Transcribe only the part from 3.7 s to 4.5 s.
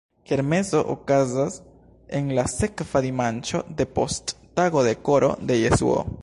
depost